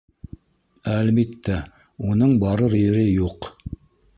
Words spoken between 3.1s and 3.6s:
юҡ.